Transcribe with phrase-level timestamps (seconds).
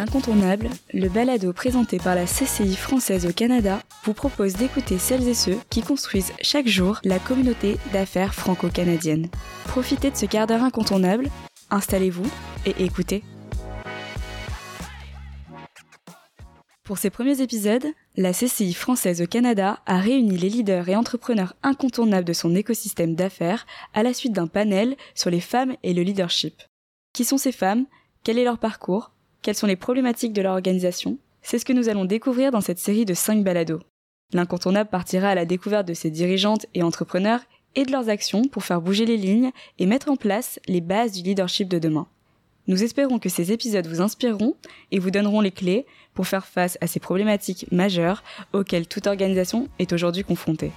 [0.00, 5.34] L'incontournable, le balado présenté par la CCI française au Canada, vous propose d'écouter celles et
[5.34, 9.28] ceux qui construisent chaque jour la communauté d'affaires franco-canadienne.
[9.66, 11.28] Profitez de ce quart d'heure incontournable,
[11.68, 12.24] installez-vous
[12.64, 13.22] et écoutez.
[16.82, 17.84] Pour ces premiers épisodes,
[18.16, 23.16] la CCI française au Canada a réuni les leaders et entrepreneurs incontournables de son écosystème
[23.16, 26.54] d'affaires à la suite d'un panel sur les femmes et le leadership.
[27.12, 27.84] Qui sont ces femmes?
[28.24, 29.12] Quel est leur parcours?
[29.42, 32.78] Quelles sont les problématiques de leur organisation C'est ce que nous allons découvrir dans cette
[32.78, 33.80] série de 5 balados.
[34.32, 37.40] L'incontournable partira à la découverte de ces dirigeantes et entrepreneurs
[37.74, 41.12] et de leurs actions pour faire bouger les lignes et mettre en place les bases
[41.12, 42.06] du leadership de demain.
[42.66, 44.54] Nous espérons que ces épisodes vous inspireront
[44.92, 48.22] et vous donneront les clés pour faire face à ces problématiques majeures
[48.52, 50.70] auxquelles toute organisation est aujourd'hui confrontée.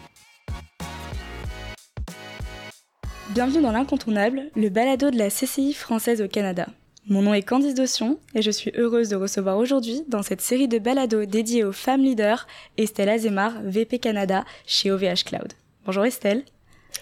[3.29, 6.67] Bienvenue dans l'incontournable, le balado de la CCI française au Canada.
[7.09, 10.69] Mon nom est Candice Dossion et je suis heureuse de recevoir aujourd'hui dans cette série
[10.69, 15.51] de balados dédiée aux femmes leaders Estelle Azemar, VP Canada chez OVH Cloud.
[15.85, 16.45] Bonjour Estelle.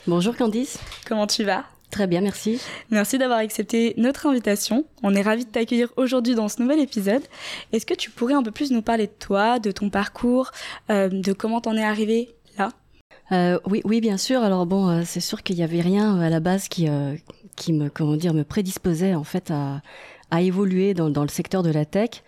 [0.07, 0.79] Bonjour Candice.
[1.07, 1.65] Comment tu vas?
[1.91, 2.59] Très bien, merci.
[2.89, 4.85] Merci d'avoir accepté notre invitation.
[5.03, 7.21] On est ravis de t'accueillir aujourd'hui dans ce nouvel épisode.
[7.71, 10.49] Est-ce que tu pourrais un peu plus nous parler de toi, de ton parcours,
[10.89, 12.71] euh, de comment t'en es arrivé là?
[13.31, 14.41] Euh, oui, oui, bien sûr.
[14.41, 16.87] Alors bon, euh, c'est sûr qu'il n'y avait rien à la base qui,
[17.61, 19.81] qui me comment dire me prédisposait en fait à,
[20.41, 22.23] évoluer dans, dans le secteur de la tech.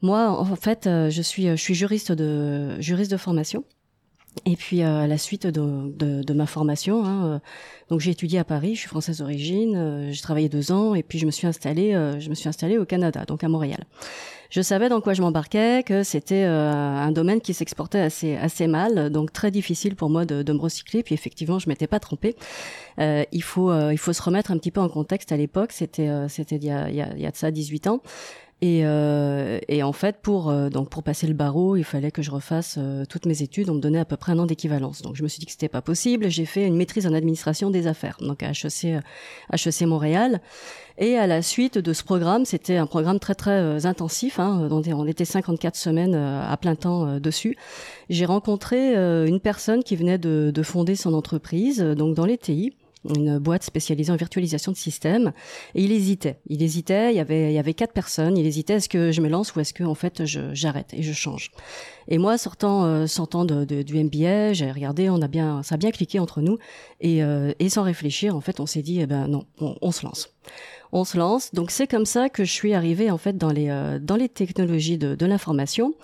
[0.00, 3.64] Moi, en fait, euh, je suis je suis juriste de juriste de formation.
[4.46, 7.38] Et puis euh, à la suite de, de, de ma formation, hein, euh,
[7.90, 11.18] donc j'ai étudié à Paris, je suis française d'origine, j'ai travaillé deux ans et puis
[11.18, 13.84] je me suis installée, je me suis installée au Canada, donc à Montréal
[14.52, 18.66] je savais dans quoi je m'embarquais, que c'était euh, un domaine qui s'exportait assez assez
[18.66, 21.02] mal, donc très difficile pour moi de, de me recycler.
[21.02, 22.36] Puis effectivement, je m'étais pas trompée.
[22.98, 25.72] Euh, il faut euh, il faut se remettre un petit peu en contexte à l'époque.
[25.72, 28.02] C'était c'était il y a, il y a, il y a de ça 18 ans.
[28.62, 32.22] Et, euh, et, en fait, pour euh, donc pour passer le barreau, il fallait que
[32.22, 33.68] je refasse euh, toutes mes études.
[33.68, 35.02] On me donnait à peu près un an d'équivalence.
[35.02, 36.30] Donc je me suis dit que c'était pas possible.
[36.30, 39.02] J'ai fait une maîtrise en administration des affaires, donc à HEC,
[39.52, 40.40] HEC Montréal.
[40.96, 44.38] Et à la suite de ce programme, c'était un programme très très intensif.
[44.38, 47.56] Hein, on était 54 semaines à plein temps dessus.
[48.10, 48.94] J'ai rencontré
[49.26, 52.74] une personne qui venait de, de fonder son entreprise, donc dans les TI
[53.08, 55.32] une boîte spécialisée en virtualisation de systèmes.
[55.74, 56.38] Et il hésitait.
[56.46, 57.12] Il hésitait.
[57.12, 58.36] Il y avait, il y avait quatre personnes.
[58.36, 58.74] Il hésitait.
[58.74, 61.50] Est-ce que je me lance ou est-ce que en fait j'arrête et je change.
[62.08, 65.10] Et moi, sortant, euh, sortant de, du MBA, j'ai regardé.
[65.10, 66.58] On a bien, ça a bien cliqué entre nous.
[67.00, 70.04] Et, euh, et sans réfléchir, en fait, on s'est dit, eh ben non, on, se
[70.04, 70.34] lance.
[70.92, 71.54] On se lance.
[71.54, 74.28] Donc c'est comme ça que je suis arrivée en fait dans les euh, dans les
[74.28, 75.94] technologies de, de l'information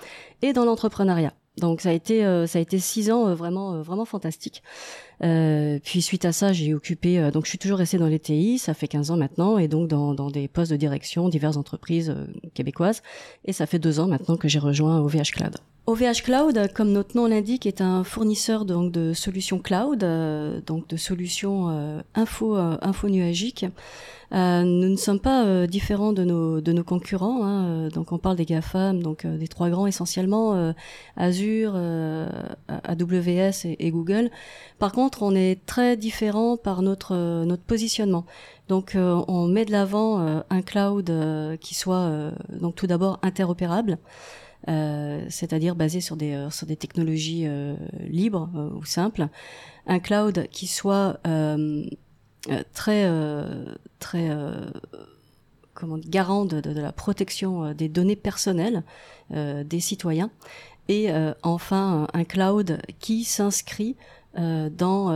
[0.43, 1.35] et dans l'entrepreneuriat.
[1.61, 4.63] Donc ça a été ça a été six ans vraiment vraiment fantastique.
[5.23, 8.21] Euh, puis suite à ça, j'ai occupé, euh, donc je suis toujours restée dans les
[8.21, 11.57] TI, ça fait 15 ans maintenant, et donc dans, dans des postes de direction, diverses
[11.57, 13.03] entreprises euh, québécoises.
[13.45, 15.57] Et ça fait deux ans maintenant que j'ai rejoint OVH Cloud.
[15.89, 20.01] OVH Cloud, comme notre nom l'indique, est un fournisseur donc de solutions cloud,
[20.67, 23.65] donc de solutions info info nuagiques.
[24.35, 27.45] Euh, nous ne sommes pas euh, différents de nos concurrents.
[27.45, 30.75] Hein, euh, donc on parle des GAFAM, donc des trois grands essentiellement,
[31.17, 31.75] Azure,
[32.69, 34.31] AWS et, Google.
[34.79, 38.27] Par contre, on est très différents par notre notre positionnement.
[38.69, 41.11] Donc on met de l'avant un cloud
[41.61, 43.99] qui soit donc tout d'abord interopérable.
[44.69, 47.75] Euh, c'est-à-dire basé sur des des technologies euh,
[48.07, 49.29] libres ou simples,
[49.87, 51.19] un cloud qui soit
[52.51, 54.71] euh, très euh, très euh,
[55.75, 58.83] comment garant de, de, la protection des données personnelles
[59.31, 60.31] des citoyens.
[60.89, 61.09] Et
[61.43, 63.95] enfin un cloud qui s'inscrit
[64.39, 65.11] dans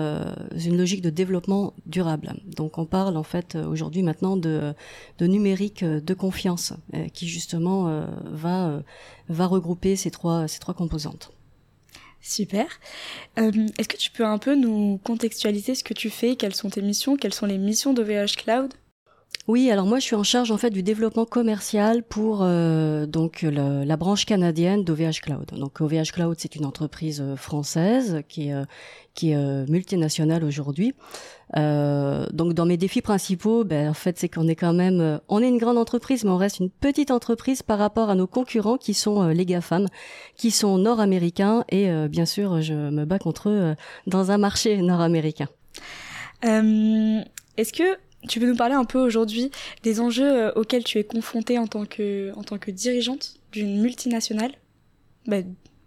[0.56, 2.34] une logique de développement durable.
[2.44, 4.74] Donc on parle en fait aujourd'hui maintenant de,
[5.18, 6.72] de numérique de confiance
[7.14, 8.82] qui justement va
[9.28, 11.32] va regrouper ces trois ces trois composantes.
[12.22, 12.66] Super.
[13.38, 16.70] Euh, est-ce que tu peux un peu nous contextualiser ce que tu fais, quelles sont
[16.70, 18.72] tes missions, quelles sont les missions d'OVH Cloud?
[19.48, 23.42] Oui, alors moi je suis en charge en fait du développement commercial pour euh, donc
[23.42, 25.46] la branche canadienne d'OVH Cloud.
[25.56, 28.54] Donc OVH Cloud c'est une entreprise euh, française qui est
[29.14, 30.94] qui est multinationale aujourd'hui.
[31.56, 35.42] Euh, donc dans mes défis principaux, ben, en fait c'est qu'on est quand même, on
[35.42, 38.78] est une grande entreprise, mais on reste une petite entreprise par rapport à nos concurrents
[38.78, 39.88] qui sont les GAFAM,
[40.36, 43.74] qui sont nord-américains et bien sûr je me bats contre eux
[44.06, 45.48] dans un marché nord-américain.
[46.42, 47.98] Est-ce que
[48.28, 49.50] tu veux nous parler un peu aujourd'hui
[49.82, 53.80] des enjeux euh, auxquels tu es confrontée en tant que, en tant que dirigeante d'une
[53.80, 54.52] multinationale?
[55.26, 55.38] Bah,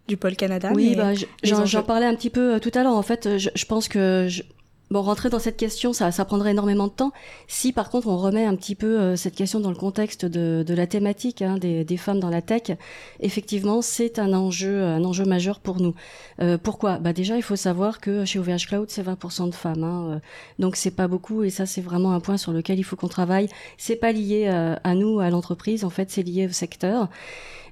[0.08, 1.12] du pôle Canada Oui, bah,
[1.42, 2.94] j'en parlais un petit peu euh, tout à l'heure.
[2.94, 4.42] En fait, je, je pense que je,
[4.88, 7.12] Bon, rentrer dans cette question, ça, prendrait énormément de temps.
[7.48, 10.64] Si par contre on remet un petit peu euh, cette question dans le contexte de,
[10.74, 12.76] la thématique hein, des, femmes dans la tech,
[13.18, 15.94] effectivement, c'est un enjeu, un enjeu majeur pour nous.
[16.40, 16.98] Euh, pourquoi?
[16.98, 20.18] Bah déjà, il faut savoir que chez OVH Cloud, c'est 20% de femmes, hein, euh,
[20.60, 23.08] donc c'est pas beaucoup, et ça c'est vraiment un point sur lequel il faut qu'on
[23.08, 23.48] travaille.
[23.78, 27.08] C'est pas lié à, nous, à l'entreprise, en fait, c'est lié au secteur.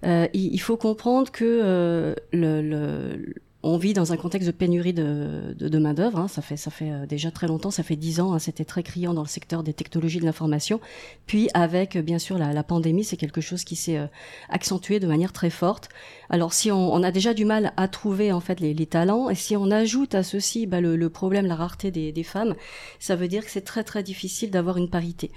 [0.03, 3.35] il, faut comprendre que le
[3.65, 6.19] on vit dans un contexte de pénurie de, main d'œuvre.
[6.19, 6.29] Hein.
[6.29, 8.35] Ça fait euh, déjà très longtemps, ça fait dix ans.
[8.35, 8.39] Hein.
[8.39, 10.81] C'était très criant dans le secteur des technologies de l'information.
[11.27, 14.07] Puis avec euh, bien sûr la, pandémie, c'est quelque chose qui s'est euh,
[14.51, 15.89] accentué de manière très forte.
[16.29, 19.57] Alors si on, a déjà du mal à trouver en fait les, talents, et si
[19.57, 22.55] on ajoute à ceci bah, le, le, problème, la rareté des, femmes,
[22.99, 25.31] ça veut dire que c'est très très difficile d'avoir une parité.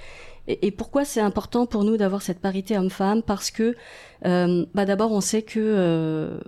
[0.48, 3.22] Et, pourquoi c'est important pour nous d'avoir cette parité homme-femme?
[3.22, 3.76] Parce que
[4.24, 6.40] bah, d'abord on sait que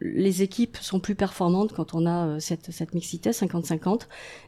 [0.00, 4.02] les équipes sont plus performantes quand on a euh, cette, mixité 50-50,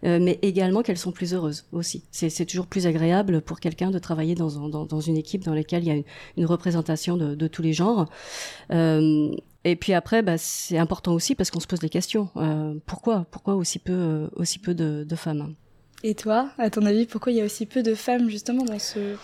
[0.05, 2.05] euh, mais également qu'elles sont plus heureuses aussi.
[2.11, 5.91] C'est toujours plus agréable pour quelqu'un de travailler dans, une équipe dans laquelle il y
[5.91, 6.03] a
[6.37, 8.07] une, représentation de, tous les genres.
[8.73, 9.31] Euh,
[9.65, 12.29] et puis après, bah, c'est important aussi parce qu'on se pose des questions.
[12.87, 15.55] Pourquoi Pourquoi aussi peu, aussi peu de, de femmes?
[16.05, 18.79] Et toi, à ton avis, pourquoi il y a aussi peu de femmes justement dans
[18.79, 19.17] ce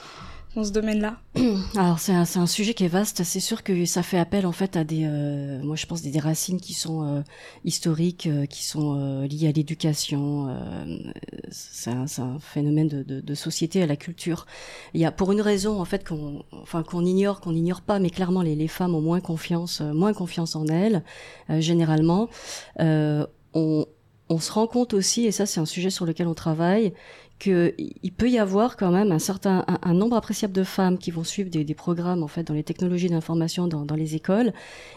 [0.62, 1.16] ce domaine-là
[1.76, 3.24] Alors c'est un, sujet qui est vaste.
[3.24, 6.18] C'est sûr que ça fait appel en fait à des, euh, moi je pense des,
[6.20, 7.22] racines qui sont euh,
[7.64, 10.48] historiques, euh, qui sont euh, liées à l'éducation.
[10.48, 11.12] Euh,
[11.50, 14.46] c'est un, un, phénomène de, de, de, société, à la culture.
[14.92, 17.98] Il y a pour une raison en fait qu'on, enfin qu'on ignore, qu'on n'ignore pas,
[17.98, 21.02] mais clairement les, les, femmes ont moins confiance, moins confiance en elles,
[21.48, 22.28] généralement.
[22.78, 23.86] on,
[24.34, 26.92] on se rend compte aussi, et ça c'est un sujet sur lequel on travaille,
[27.38, 31.10] qu'il peut y avoir quand même un certain un, un, nombre appréciable de femmes qui
[31.10, 34.52] vont suivre des, des programmes en fait dans les technologies d'information dans, dans, les écoles,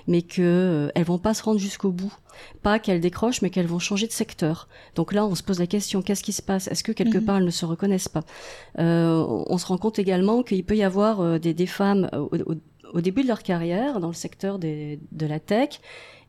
[0.07, 2.13] mais que euh, elles vont pas se rendre jusqu'au bout.
[2.61, 4.67] Pas qu'elles décrochent, mais qu'elles vont changer de secteur.
[4.95, 6.67] Donc là, on se pose la question qu'est-ce qui se passe?
[6.67, 7.25] Est-ce que quelque mmh.
[7.25, 8.23] part elles ne se reconnaissent pas?
[8.79, 12.29] Euh, On se rend compte également qu'il peut y avoir euh, des, des, femmes au,
[12.45, 12.55] au,
[12.93, 15.79] au, début de leur carrière dans le secteur des, de la tech.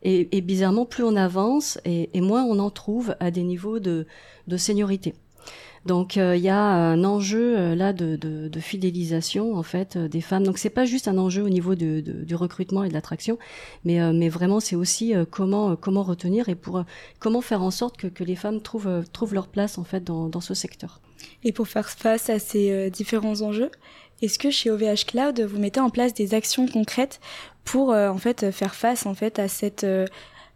[0.03, 4.06] Et, bizarrement, plus on avance et, moins on en trouve à des niveaux de,
[4.47, 5.15] de seniorité.
[5.87, 10.21] Donc il euh, y a un enjeu euh, là de, fidélisation en fait euh, des
[10.21, 10.45] femmes.
[10.45, 13.39] Donc c'est pas juste un enjeu au niveau du recrutement et de l'attraction,
[13.85, 16.85] mais, vraiment c'est aussi comment retenir et pour
[17.19, 21.00] comment faire en sorte que, les femmes trouvent leur place en fait dans ce secteur.
[21.45, 23.71] Et pour faire face à ces différents enjeux,
[24.23, 27.20] est-ce que chez OVH Cloud vous mettez en place des actions concrètes
[27.65, 29.87] pour en fait faire face en fait à cette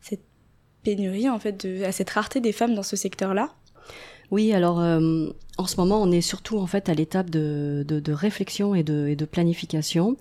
[0.01, 0.25] cette
[0.83, 3.51] pénurie en fait de, à cette rareté des femmes dans ce secteur-là?
[4.33, 5.27] Oui, alors euh,
[5.59, 9.15] en ce moment, on est surtout en fait à l'étape de, de, réflexion et de,
[9.15, 10.17] de, planification.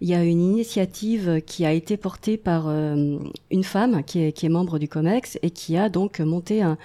[0.00, 3.18] Il y a une initiative qui a été portée par euh,
[3.52, 6.76] une femme qui est, qui est membre du COMEX et qui a donc monté un,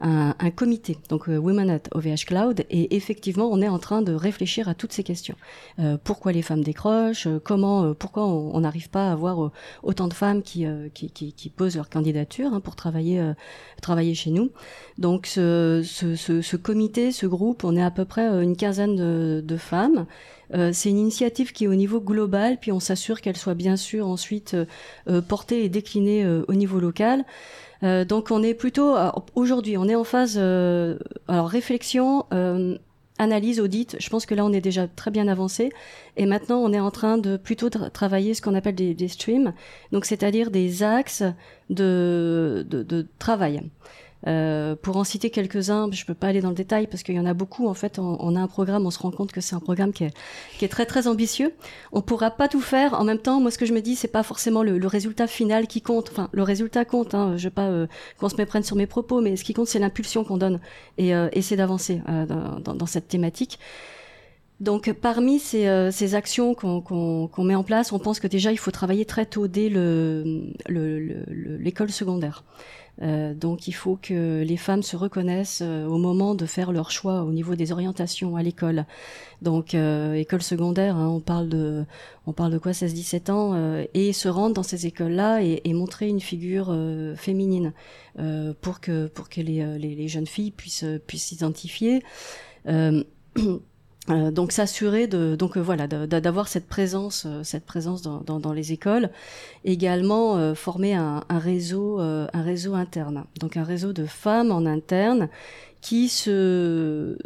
[0.00, 4.02] un, un comité, donc euh, Women at OVH Cloud, et effectivement, on est en train
[4.02, 5.36] de réfléchir à toutes ces questions.
[5.78, 9.50] Euh, pourquoi les femmes décrochent euh, Comment Pourquoi on n'arrive pas à avoir
[9.82, 13.32] autant de femmes qui, qui, qui, qui, posent leur candidature hein, pour travailler
[13.82, 14.50] travailler chez nous
[14.98, 18.96] Donc, ce, ce, ce, ce, comité, ce groupe, on est à peu près une quinzaine
[18.96, 20.06] de, de femmes.
[20.54, 23.76] Euh, c'est une initiative qui est au niveau global, puis on s'assure qu'elle soit bien
[23.76, 24.56] sûr ensuite
[25.08, 27.24] euh, portée et déclinée euh, au niveau local.
[27.82, 28.96] Euh, donc on est plutôt
[29.34, 30.98] aujourd'hui, on est en phase euh,
[31.28, 32.76] alors réflexion, euh,
[33.18, 33.96] analyse, audit.
[34.00, 35.70] Je pense que là on est déjà très bien avancé.
[36.16, 39.08] Et maintenant on est en train de plutôt tra travailler ce qu'on appelle des, des,
[39.08, 39.52] streams,
[39.92, 41.22] donc c'est-à-dire des axes
[41.70, 43.62] de, de, de travail.
[44.26, 47.20] Euh, pour en citer quelques-uns, je peux pas aller dans le détail parce qu'il y
[47.20, 47.68] en a beaucoup.
[47.68, 50.04] En fait, on, a un programme, on se rend compte que c'est un programme qui
[50.04, 50.14] est,
[50.58, 51.54] qui est, très très ambitieux.
[51.92, 53.40] On pourra pas tout faire en même temps.
[53.40, 56.08] Moi, ce que je me dis, c'est pas forcément le, le, résultat final qui compte.
[56.10, 57.14] Enfin, le résultat compte.
[57.14, 57.86] Hein, je veux pas euh,
[58.18, 60.60] qu'on se méprenne sur mes propos, mais ce qui compte, c'est l'impulsion qu'on donne
[60.96, 63.58] et euh, essayer d'avancer euh, dans, dans, cette thématique.
[64.60, 68.50] Donc parmi ces, euh, actions qu'on qu qu met en place, on pense que déjà
[68.50, 72.44] il faut travailler très tôt dès l'école le, le, secondaire.
[73.00, 76.90] Euh, donc il faut que les femmes se reconnaissent euh, au moment de faire leur
[76.90, 78.84] choix au niveau des orientations à l'école.
[79.42, 81.84] Donc école secondaire, hein, on parle de
[82.26, 86.20] on parle de quoi 16-17 ans et se rendre dans ces écoles-là et, montrer une
[86.20, 86.76] figure
[87.14, 87.72] féminine
[88.60, 92.02] pour que pour que les, les, les, jeunes filles puissent puissent s'identifier.
[94.10, 98.72] Euh, donc s'assurer de donc euh, voilà d'avoir cette présence euh, cette présence dans, les
[98.72, 99.10] écoles.
[99.64, 103.24] Également former un, un réseau un réseau interne.
[103.38, 105.28] Donc un réseau de femmes en interne
[105.80, 107.18] qui se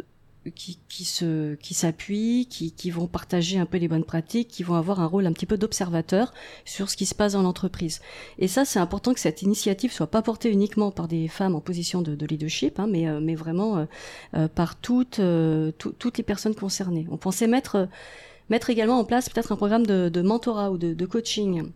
[0.55, 4.63] qui, qui se qui s'appuient, qui, qui vont partager un peu les bonnes pratiques, qui
[4.63, 6.33] vont avoir un rôle un petit peu d'observateur
[6.65, 8.01] sur ce qui se passe dans l'entreprise.
[8.39, 11.61] Et ça, c'est important que cette initiative soit pas portée uniquement par des femmes en
[11.61, 13.87] position de, de leadership, hein, mais mais vraiment
[14.55, 15.21] par toutes
[15.77, 17.07] toutes les personnes concernées.
[17.09, 17.87] On pensait mettre
[18.49, 21.71] mettre également en place peut-être un programme de, de mentorat ou de, de coaching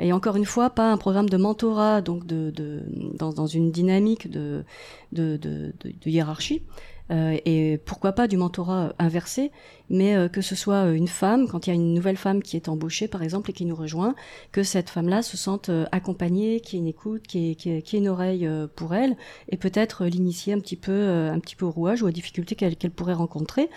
[0.00, 2.82] et encore une fois, pas un programme de mentorat, donc de, de
[3.14, 4.64] dans, dans, une dynamique de,
[5.12, 5.72] de, de,
[6.06, 9.50] hiérarchie, euh, et pourquoi pas du mentorat inversé,
[9.90, 12.56] mais euh, que ce soit une femme, quand il y a une nouvelle femme qui
[12.56, 14.14] est embauchée, par exemple, et qui nous rejoint,
[14.52, 17.98] que cette femme-là se sente euh, accompagnée, qui ait une écoute, qui ait, qui ait,
[17.98, 19.16] une oreille euh, pour elle,
[19.48, 22.76] et peut-être l'initier un petit peu, un petit peu au rouage ou aux difficultés qu'elle
[22.76, 23.70] qu'elle pourrait rencontrer.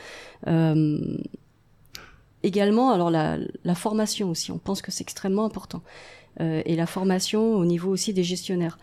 [0.48, 1.18] Euh,
[2.44, 5.82] également, alors la, la, formation aussi, on pense que c'est extrêmement important.
[6.40, 8.78] Euh, et la formation au niveau aussi des gestionnaires.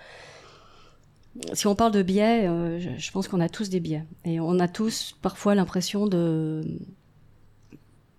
[1.53, 4.05] Si on parle de biais, euh, je, pense qu'on a tous des biais.
[4.25, 6.63] Et on a tous parfois l'impression de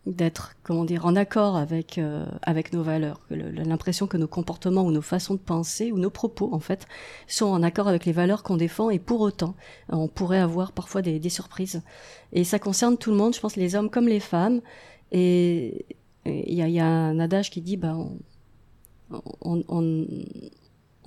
[0.06, 3.20] d'être comment dire en accord avec euh, avec nos valeurs.
[3.30, 6.88] L'impression que nos comportements ou nos façons de penser ou nos propos en fait
[7.28, 9.56] sont en accord avec les valeurs qu'on défend et pour autant
[9.90, 11.84] on pourrait avoir parfois des, surprises.
[12.34, 14.62] Et ça concerne tout le monde je pense les hommes comme les femmes.
[15.12, 15.86] Et
[16.26, 17.96] il y a, un adage qui dit, bah,
[19.42, 20.06] on, on,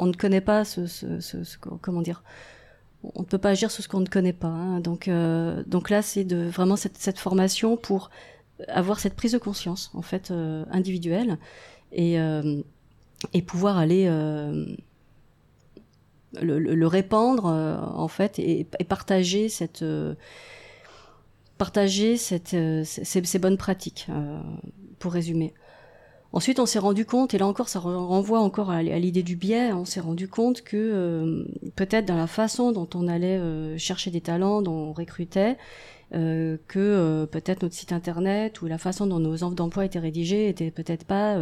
[0.02, 0.82] on ne connaît pas ce,
[1.80, 2.24] comment dire,
[3.14, 4.48] on ne peut pas agir sur ce qu'on ne connaît pas.
[4.48, 4.80] Hein.
[4.80, 8.10] Donc, euh, donc là, c'est vraiment cette, formation pour
[8.68, 11.38] avoir cette prise de conscience en fait euh, individuelle
[11.90, 12.62] et euh,
[13.32, 14.06] et pouvoir aller
[16.40, 19.84] le, répandre en fait et, partager cette
[21.58, 24.08] partager cette, ces, bonnes pratiques,
[24.98, 25.54] pour résumer.
[26.32, 29.72] Ensuite, on s'est rendu compte, et là encore, ça renvoie encore à, l'idée du biais,
[29.72, 31.44] on s'est rendu compte que euh,
[31.76, 35.58] peut-être dans la façon dont on allait euh, chercher des talents, dont on recrutait,
[36.14, 40.48] euh, que peut-être notre site internet ou la façon dont nos offres d'emploi étaient rédigées
[40.48, 41.38] était peut-être pas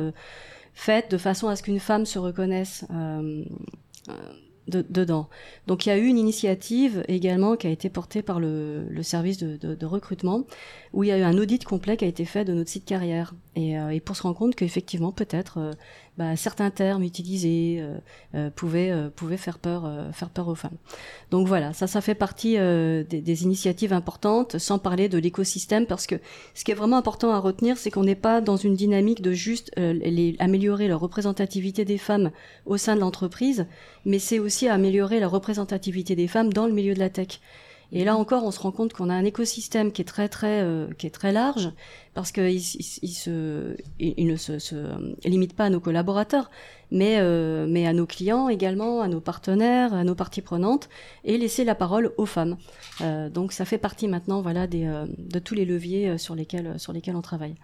[0.74, 2.84] faite de façon à ce qu'une femme se reconnaisse
[4.70, 5.28] de, dedans.
[5.66, 9.38] Donc il y a eu une initiative également qui a été portée par le, service
[9.38, 10.44] de, recrutement,
[10.92, 12.84] où il y a eu un audit complet qui a été fait de notre site
[12.84, 13.34] carrière.
[13.56, 15.72] Et, euh, pour se rendre compte qu'effectivement, peut-être, euh,
[16.20, 17.96] bah, certains termes utilisés euh,
[18.34, 20.76] euh pouvaient, euh, pouvaient faire, peur, faire peur aux femmes.
[21.30, 26.16] Donc voilà, ça, ça fait partie des, initiatives importantes, sans parler de l'écosystème, parce que
[26.54, 29.32] ce qui est vraiment important à retenir, c'est qu'on n'est pas dans une dynamique de
[29.32, 29.72] juste
[30.38, 32.32] améliorer la représentativité des femmes
[32.66, 33.64] au sein de l'entreprise,
[34.04, 37.40] mais c'est aussi améliorer la représentativité des femmes dans le milieu de la tech.
[37.92, 40.62] Et là encore, on se rend compte qu'on a un écosystème qui est très très
[40.62, 41.72] euh, qui est très large
[42.14, 42.62] parce qu'il il,
[43.02, 44.76] il, se il, ne se, se,
[45.24, 46.50] limite pas à nos collaborateurs,
[46.90, 50.88] mais euh, mais à nos clients également, à nos partenaires, à nos parties prenantes,
[51.24, 52.56] et laisser la parole aux femmes.
[53.00, 56.34] Euh, donc ça fait partie maintenant voilà des euh, de tous les leviers euh, sur
[56.34, 57.54] lesquels sur lesquels on travaille.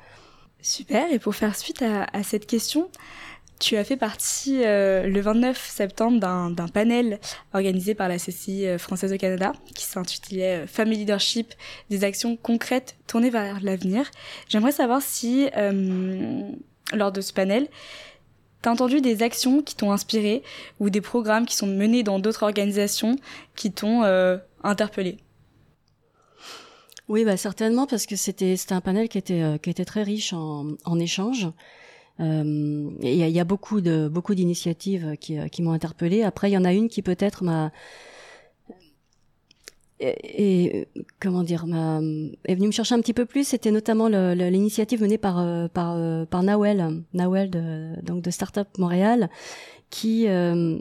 [0.61, 1.13] Super.
[1.13, 2.89] Et pour faire suite à, à cette question,
[3.59, 7.19] tu as fait partie euh, le 29 septembre d'un panel
[7.55, 11.55] organisé par la CCI euh, française au Canada qui s'intitulait euh, Family Leadership,
[11.89, 14.11] des actions concrètes tournées vers l'avenir.
[14.49, 15.49] J'aimerais savoir si,
[16.93, 17.69] lors de ce panel,
[18.63, 20.43] tu as entendu des actions qui t'ont inspiré
[20.81, 23.17] ou des programmes qui sont menés dans d'autres organisations
[23.55, 24.03] qui t'ont
[24.63, 25.19] interpellé?
[27.09, 30.67] Oui, bah certainement parce que c'était un panel qui était qui était très riche en,
[30.85, 31.49] en échanges.
[32.21, 36.23] Euh, il y, a beaucoup de beaucoup d'initiatives qui, qui m'ont interpellée.
[36.23, 37.73] Après, il y en a une qui peut-être m'a
[40.01, 40.89] et,
[41.21, 43.45] comment dire est venue me chercher un petit peu plus.
[43.45, 48.69] C'était notamment l'initiative menée par euh, par euh, par Nawel, Nawel de, donc de Startup
[48.79, 49.31] Montréal,
[49.91, 50.79] qui euh,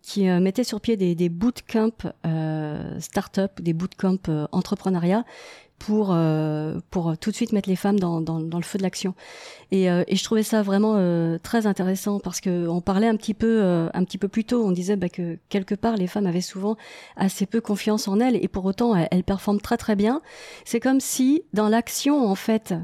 [0.00, 5.24] qui euh, mettait sur pied des, des bootcamps euh, start-up, des bootcamps euh, entrepreneuriat
[5.86, 8.84] pour euh, pour tout de suite mettre les femmes dans, dans, dans le feu de
[8.84, 9.14] l'action.
[9.72, 13.16] Et, euh, et, je trouvais ça vraiment euh, très intéressant parce que on parlait un
[13.16, 14.64] petit peu euh, un petit peu plus tôt.
[14.64, 16.76] On disait bah, que quelque part les femmes avaient souvent
[17.16, 20.20] assez peu confiance en elles et pour autant elles, performent très très bien.
[20.64, 22.74] C'est comme si dans l'action en fait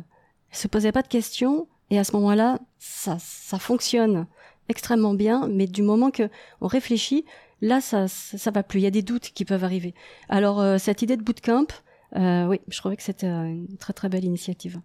[0.51, 4.27] se posaient pas de questions et à ce moment-là ça ça fonctionne
[4.69, 5.49] extrêmement bien.
[5.49, 6.29] Mais du moment que
[6.61, 7.25] on réfléchit
[7.61, 8.81] là ça, ça, ça va plus.
[8.81, 9.95] Il y a des doutes qui peuvent arriver.
[10.29, 11.67] Alors euh, cette idée de bootcamp
[12.15, 14.81] oui, je trouvais que c'était une très très belle initiative.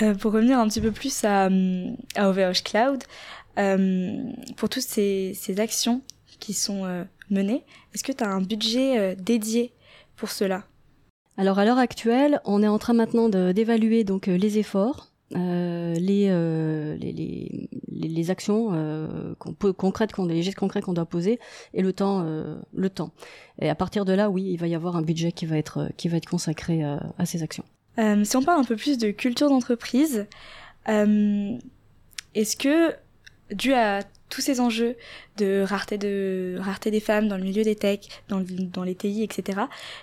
[0.00, 1.48] Euh, pour revenir un petit peu plus à,
[2.14, 3.02] à OVH Cloud,
[3.58, 4.22] euh,
[4.56, 6.02] pour toutes ces, ces, actions
[6.38, 9.72] qui sont euh, menées, est-ce que tu as un budget euh, dédié
[10.14, 10.64] pour cela?
[11.36, 15.96] Alors à l'heure actuelle, on est en train maintenant d'évaluer donc euh, les efforts les,
[16.98, 17.70] les, les,
[18.30, 21.38] actions qu'on peut, concrètes, qu'on, les gestes concrets qu'on doit poser,
[21.74, 22.24] et le temps,
[22.72, 23.12] le temps.
[23.60, 25.88] Et à partir de là, oui, il va y avoir un budget qui va être,
[25.96, 27.64] qui va être consacré à ces actions.
[27.96, 30.26] si on parle un peu plus de culture d'entreprise,
[30.86, 32.94] est-ce que,
[33.52, 34.96] dû à tous ces enjeux
[35.36, 38.42] de rareté, de rareté des femmes dans le milieu des techs, dans,
[38.72, 39.62] dans les TI, etc.,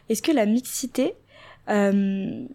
[0.10, 1.16] est-ce que la mixité
[1.70, 2.46] euh,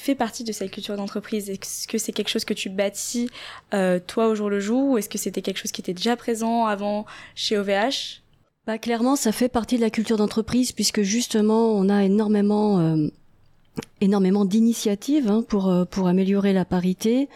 [0.00, 1.50] fait partie de cette culture d'entreprise?
[1.50, 3.28] Est-ce que c'est quelque chose que tu bâtis
[3.74, 6.16] euh, toi au jour le jour ou est-ce que c'était quelque chose qui était déjà
[6.16, 8.22] présent avant chez OVH
[8.66, 12.80] bah, Clairement, ça fait partie de la culture d'entreprise puisque justement, on a énormément...
[12.80, 13.08] Euh,
[14.00, 17.28] énormément d'initiatives hein, pour pour améliorer la parité.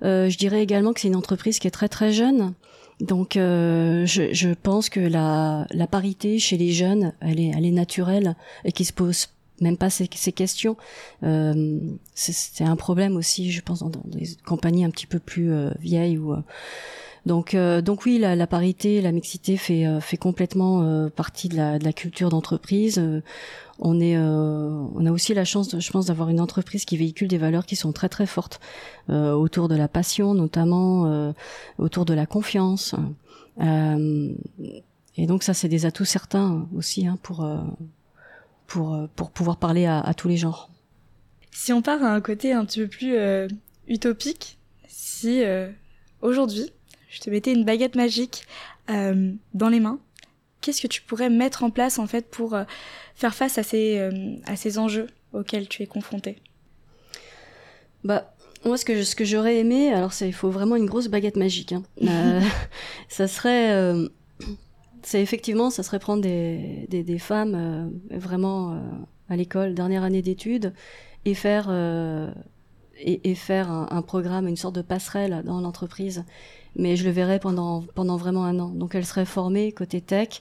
[0.00, 2.54] je dirais également que c'est une entreprise qui est très très jeune.
[3.02, 7.66] Donc, euh, je, je, pense que la, la, parité chez les jeunes, elle est, elle
[7.66, 9.26] est naturelle et qui se pose
[9.62, 10.76] même pas ces, questions.
[11.22, 11.80] Euh,
[12.14, 16.18] c'est un problème aussi, je pense, dans, des compagnies un petit peu plus euh, vieilles.
[16.18, 16.36] Euh,
[17.24, 23.00] donc, donc oui, la, parité, la mixité fait, fait complètement partie de la, culture d'entreprise
[23.78, 27.38] on est, on a aussi la chance, je pense, d'avoir une entreprise qui véhicule des
[27.38, 28.58] valeurs qui sont très très fortes
[29.08, 31.32] autour de la passion, notamment
[31.78, 32.96] autour de la confiance.
[33.60, 37.46] et donc ça, c'est des atouts certains aussi hein, pour
[38.72, 40.70] pour pour pouvoir parler à, à, tous les genres.
[41.50, 43.14] Si on part à un côté un petit peu plus
[43.86, 45.42] utopique, si
[46.22, 46.70] aujourd'hui
[47.10, 48.46] je te mettais une baguette magique
[48.88, 49.98] dans les mains
[50.62, 52.64] qu'est-ce que tu pourrais mettre en place en fait pour euh,
[53.14, 56.38] faire face à ces, euh, à ces enjeux auxquels tu es confronté
[58.04, 58.32] Bah
[58.64, 61.72] moi ce que ce que j'aurais aimé, alors il faut vraiment une grosse baguette magique.
[61.72, 61.82] Hein.
[62.02, 62.40] Euh,
[63.08, 63.92] ça serait
[65.02, 68.80] c'est effectivement ça serait prendre des, des, des femmes vraiment
[69.28, 70.72] à l'école dernière année d'études
[71.24, 71.70] et faire
[72.98, 76.24] et, et, faire un, un, programme, une sorte de passerelle dans l'entreprise
[76.76, 78.70] mais je le verrai pendant pendant vraiment un an.
[78.70, 80.40] Donc elle serait formée côté tech,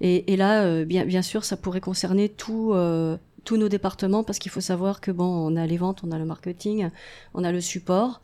[0.00, 2.72] et, et là, euh, bien bien sûr, ça pourrait concerner tout.
[2.72, 6.12] Euh, tous nos départements parce qu'il faut savoir que bon on a les ventes on
[6.12, 6.90] a le marketing
[7.34, 8.20] on a le support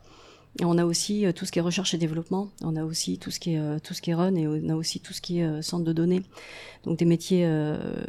[0.65, 3.31] on a aussi euh, tout ce qui est recherche et développement, on a aussi tout
[3.31, 5.21] ce qui est euh, tout ce qui est run et on a aussi tout ce
[5.21, 6.23] qui est euh, centre de données,
[6.85, 7.49] donc des métiers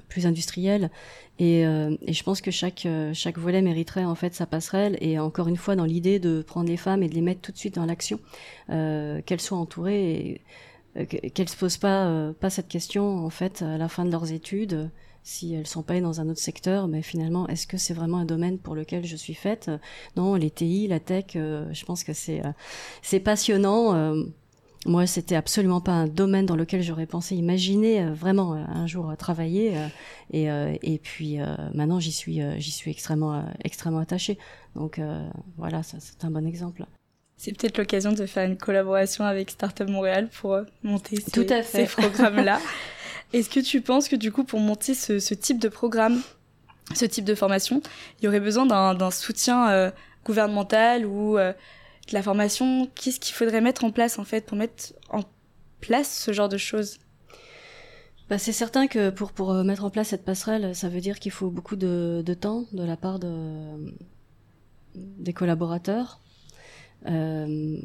[0.07, 0.89] plus industriels.
[1.39, 4.97] Et, je pense que chaque chaque volet mériterait en fait sa passerelle.
[5.01, 7.51] Et encore une fois dans l'idée de prendre les femmes et de les mettre tout
[7.51, 8.19] de suite dans l'action,
[8.67, 10.41] qu'elles soient entourées
[10.95, 14.31] et qu'elles se posent pas pas cette question en fait à la fin de leurs
[14.31, 14.89] études
[15.23, 18.25] si elles sont pas dans un autre secteur, mais finalement, est-ce que c'est vraiment un
[18.25, 19.69] domaine pour lequel je suis faite?
[20.15, 22.51] Non, les TI, la tech, euh, je pense que c'est euh,
[23.01, 23.95] c'est passionnant.
[23.95, 24.23] Euh,
[24.85, 29.73] moi, c'était absolument pas un domaine dans lequel j'aurais pensé imaginer vraiment un jour travailler.
[30.31, 31.37] et, et puis
[31.73, 34.37] maintenant, j'y suis j'y suis extrêmement extrêmement attachée.
[34.75, 35.01] Donc
[35.57, 36.85] voilà, c'est un bon exemple.
[37.35, 42.59] C'est peut-être l'occasion de faire une collaboration avec Startup Montréal pour monter ces, ces programmes-là.
[43.33, 46.21] Est-ce que tu penses que du coup, pour monter ce, type de programme,
[46.95, 47.81] ce type de formation,
[48.19, 49.91] il y aurait besoin d'un soutien euh,
[50.25, 51.53] gouvernemental ou euh,
[52.07, 52.89] de la formation?
[52.95, 55.21] Qu'est-ce qu'il faudrait mettre en place en fait pour mettre en
[55.79, 56.97] place ce genre de choses?
[58.29, 61.31] Bah, c'est certain que pour, euh, mettre en place cette passerelle, ça veut dire qu'il
[61.31, 63.29] faut beaucoup de, temps de la part de,
[64.95, 66.19] des collaborateurs.
[67.07, 67.77] Euh,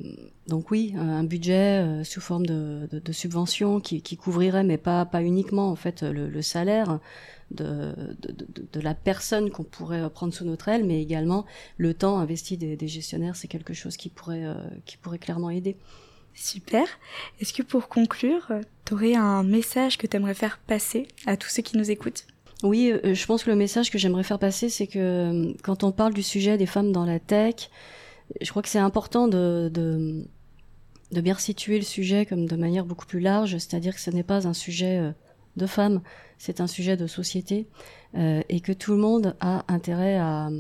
[0.48, 4.76] donc oui, un budget euh, sous forme de, de, de subvention qui, qui, couvrirait, mais
[4.78, 6.98] pas, pas uniquement en fait le, le salaire
[7.50, 7.94] de,
[8.72, 11.44] de, la personne qu'on pourrait prendre sous notre aile, mais également
[11.76, 15.50] le temps investi des, des gestionnaires, c'est quelque chose qui pourrait, euh, qui pourrait clairement
[15.50, 15.76] aider.
[16.34, 16.84] Super.
[17.40, 18.50] Est-ce que pour conclure,
[18.84, 22.26] tu aurais un message que tu aimerais faire passer à tous ceux qui nous écoutent?
[22.64, 26.12] Oui, je pense que le message que j'aimerais faire passer, c'est que quand on parle
[26.12, 27.70] du sujet des femmes dans la tech,
[28.40, 33.06] je crois que c'est important de, de, bien situer le sujet comme de manière beaucoup
[33.06, 35.12] plus large, c'est-à-dire que ce n'est pas un sujet euh,
[35.56, 36.00] de femmes,
[36.38, 37.68] c'est un sujet de société,
[38.16, 40.50] euh, et que tout le monde a intérêt à,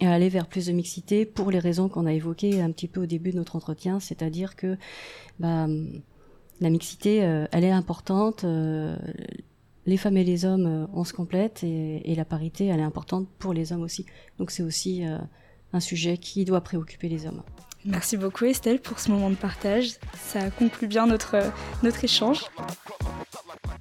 [0.00, 3.06] aller vers plus de mixité pour les raisons qu'on a évoquées un petit peu au
[3.06, 4.76] début de notre entretien, c'est-à-dire que
[5.38, 5.68] bah,
[6.60, 8.44] la mixité, euh, elle est importante.
[9.84, 13.28] Les femmes et les hommes, on se complète et, et, la parité, elle est importante
[13.38, 14.06] pour les hommes aussi.
[14.38, 15.04] Donc c'est aussi
[15.72, 17.42] un sujet qui doit préoccuper les hommes.
[17.84, 19.94] Merci beaucoup Estelle pour ce moment de partage.
[20.16, 21.36] Ça conclut bien notre,
[22.02, 22.44] échange.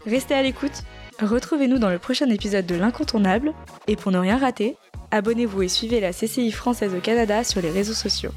[0.06, 0.84] Restez à l'écoute.
[1.21, 3.54] Retrouvez-nous dans le prochain épisode de L'Incontournable.
[3.88, 4.75] Et pour ne rien rater,
[5.12, 8.32] abonnez-vous et suivez la CCI française au Canada sur les réseaux sociaux.